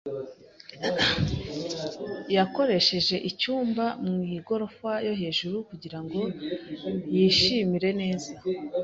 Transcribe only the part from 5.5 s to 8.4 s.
kugira ngo yishimire neza.